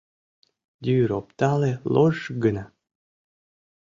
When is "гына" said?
2.43-2.65